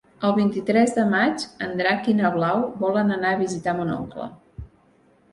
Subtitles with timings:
[0.27, 4.27] El vint-i-tres de maig en Drac i na Blau volen anar a visitar mon oncle.